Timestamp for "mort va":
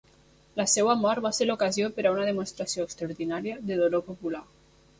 1.01-1.31